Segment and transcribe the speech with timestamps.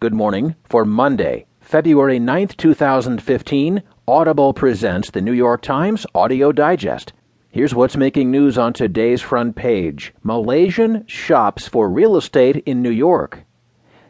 [0.00, 0.56] Good morning.
[0.64, 7.12] For Monday, February 9th, 2015, Audible presents the New York Times Audio Digest.
[7.50, 12.90] Here's what's making news on today's front page Malaysian shops for real estate in New
[12.90, 13.44] York.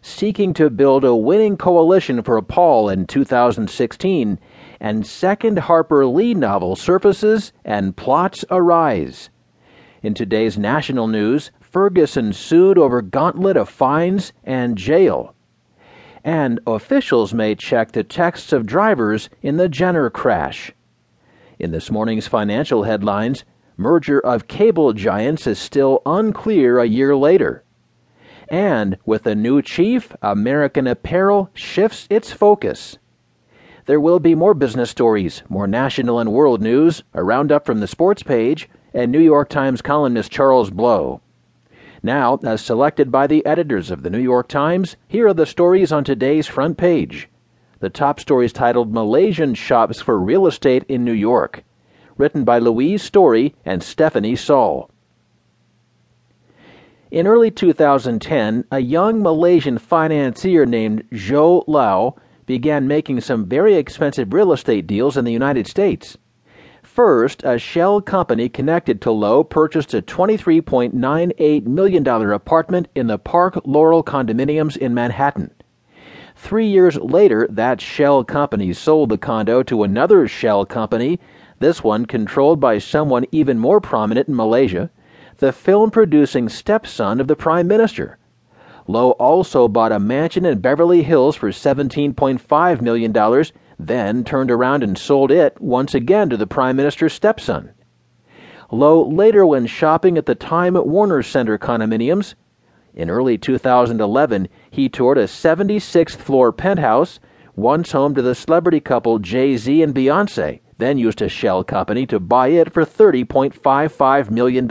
[0.01, 4.39] Seeking to build a winning coalition for Paul in 2016,
[4.79, 9.29] and second Harper Lee novel surfaces and plots arise.
[10.05, 15.35] In today's national news, Ferguson sued over gauntlet of fines and jail
[16.25, 20.73] and officials may check the texts of drivers in the Jenner crash.
[21.59, 23.45] In this morning's financial headlines,
[23.77, 27.65] merger of cable giants is still unclear a year later.
[28.49, 32.99] And with a new chief, American Apparel shifts its focus.
[33.87, 37.87] There will be more business stories, more national and world news, a roundup from the
[37.87, 41.21] sports page, and New York Times columnist Charles Blow.
[42.03, 45.93] Now, as selected by the editors of the New York Times, here are the stories
[45.93, 47.29] on today's front page.
[47.81, 51.63] The top story is titled Malaysian Shops for Real Estate in New York,
[52.17, 54.91] written by Louise Story and Stephanie Saul.
[57.11, 64.33] In early 2010, a young Malaysian financier named Jho Low began making some very expensive
[64.33, 66.17] real estate deals in the United States.
[67.03, 73.59] First, a shell company connected to Low purchased a $23.98 million apartment in the Park
[73.65, 75.51] Laurel condominiums in Manhattan.
[76.37, 81.19] Three years later, that shell company sold the condo to another shell company,
[81.59, 84.91] this one controlled by someone even more prominent in Malaysia,
[85.39, 88.19] the film producing stepson of the Prime Minister.
[88.87, 93.45] Low also bought a mansion in Beverly Hills for $17.5 million
[93.87, 97.73] then turned around and sold it once again to the Prime Minister's stepson.
[98.71, 102.35] Low later went shopping at the Time Warner Center condominiums.
[102.95, 107.19] In early 2011, he toured a 76th floor penthouse,
[107.57, 112.07] once home to the celebrity couple Jay Z and Beyonce, then used a shell company
[112.07, 114.71] to buy it for $30.55 million.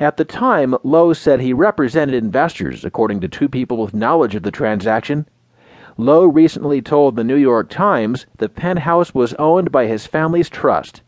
[0.00, 4.42] At the time, Low said he represented investors, according to two people with knowledge of
[4.42, 5.28] the transaction.
[5.96, 11.02] Low recently told the New York Times the penthouse was owned by his family's trust.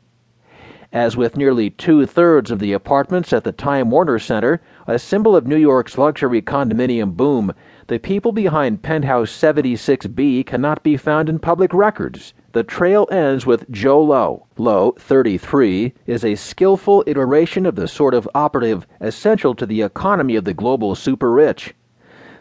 [0.92, 5.34] As with nearly two thirds of the apartments at the Time Warner Center, a symbol
[5.34, 7.52] of New York's luxury condominium boom,
[7.88, 12.32] the people behind Penthouse 76B cannot be found in public records.
[12.52, 14.46] The trail ends with Jho Low.
[14.56, 20.36] Low, 33, is a skillful iteration of the sort of operative essential to the economy
[20.36, 21.74] of the global super rich.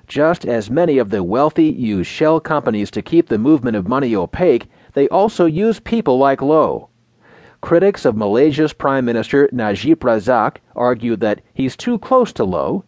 [0.07, 4.16] Just as many of the wealthy use shell companies to keep the movement of money
[4.16, 6.89] opaque, they also use people like Low.
[7.61, 12.83] Critics of Malaysia's Prime Minister Najib Razak argue that he's too close to Low.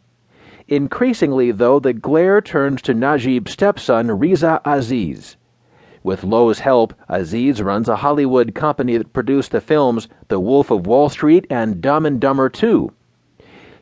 [0.67, 5.37] Increasingly, though, the glare turns to Najib's stepson Riza Aziz.
[6.03, 10.85] With Low's help, Aziz runs a Hollywood company that produced the films The Wolf of
[10.85, 12.91] Wall Street and Dumb and Dumber 2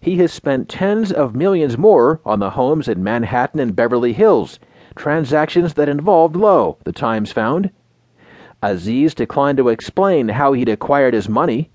[0.05, 4.59] he has spent tens of millions more on the homes in Manhattan and Beverly Hills,
[4.95, 7.71] transactions that involved Low, the Times found.
[8.61, 11.71] Aziz declined to explain how he'd acquired his money.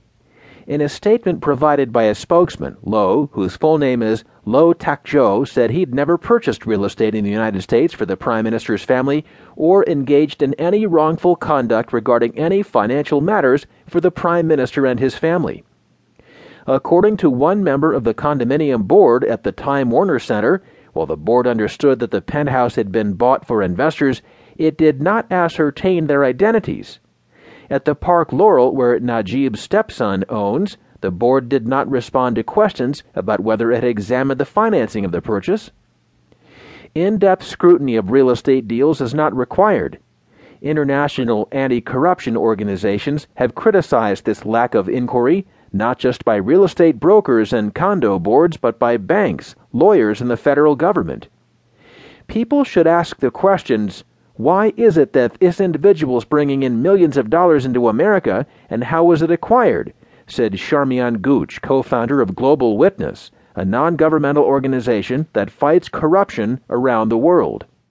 [0.69, 5.45] In a statement provided by a spokesman, Low, whose full name is Low Taek Jho,
[5.49, 9.25] said he'd never purchased real estate in the United States for the Prime Minister's family
[9.57, 15.01] or engaged in any wrongful conduct regarding any financial matters for the Prime Minister and
[15.01, 15.65] his family.
[16.66, 20.62] According to one member of the condominium board at the Time Warner Center,
[20.93, 24.22] while the board understood that the penthouse had been bought for investors,
[24.56, 26.99] it did not ascertain their identities.
[27.70, 33.03] At the Park Laurel, where Najib's stepson owns, the board did not respond to questions
[33.15, 35.70] about whether it examined the financing of the purchase.
[36.94, 39.99] In depth scrutiny of real estate deals is not required.
[40.60, 46.98] International anti corruption organizations have criticized this lack of inquiry not just by real estate
[46.98, 51.28] brokers and condo boards, but by banks, lawyers, and the federal government.
[52.26, 57.19] People should ask the questions why is it that this individual is bringing in millions
[57.19, 59.93] of dollars into America, and how was it acquired?
[60.26, 66.61] said Charmian Gooch, co founder of Global Witness, a non governmental organization that fights corruption
[66.70, 67.66] around the world.